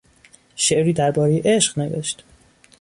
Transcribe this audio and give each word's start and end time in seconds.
شعری 0.55 0.93
دربارهی 0.93 1.39
عشق 1.39 1.79
نوشت. 1.79 2.23